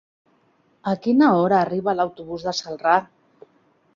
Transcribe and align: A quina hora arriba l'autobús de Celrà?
A 0.91 0.93
quina 1.03 1.27
hora 1.41 1.59
arriba 1.67 1.95
l'autobús 1.99 2.47
de 2.49 2.57
Celrà? 2.63 2.95